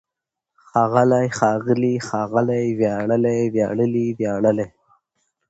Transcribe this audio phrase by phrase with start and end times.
[0.65, 2.63] ښاغلی، ښاغلي، ښاغلې!
[2.79, 4.65] وياړلی، وياړلي، وياړلې!